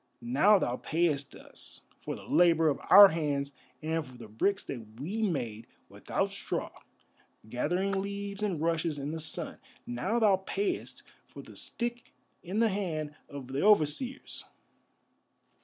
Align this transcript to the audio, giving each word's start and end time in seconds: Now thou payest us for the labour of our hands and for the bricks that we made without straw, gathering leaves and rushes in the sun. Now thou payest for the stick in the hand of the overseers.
Now 0.23 0.57
thou 0.57 0.77
payest 0.77 1.35
us 1.35 1.81
for 1.99 2.15
the 2.15 2.23
labour 2.23 2.69
of 2.69 2.79
our 2.89 3.09
hands 3.09 3.51
and 3.83 4.03
for 4.03 4.17
the 4.17 4.27
bricks 4.27 4.63
that 4.63 4.99
we 4.99 5.21
made 5.21 5.67
without 5.89 6.31
straw, 6.31 6.71
gathering 7.47 7.91
leaves 7.91 8.41
and 8.41 8.59
rushes 8.59 8.97
in 8.97 9.11
the 9.11 9.19
sun. 9.19 9.59
Now 9.85 10.17
thou 10.17 10.37
payest 10.37 11.03
for 11.27 11.43
the 11.43 11.55
stick 11.55 12.15
in 12.41 12.57
the 12.57 12.69
hand 12.69 13.13
of 13.29 13.49
the 13.49 13.61
overseers. 13.61 14.43